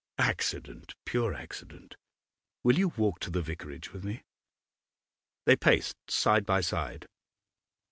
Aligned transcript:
'Accident, 0.17 0.95
pure 1.05 1.31
accident. 1.35 1.95
Will 2.63 2.75
you 2.75 2.87
walk 2.97 3.19
to 3.19 3.29
the 3.29 3.39
vicarage 3.43 3.93
with 3.93 4.03
me?' 4.03 4.23
They 5.45 5.55
paced 5.55 6.09
side 6.09 6.43
by 6.43 6.61
side. 6.61 7.05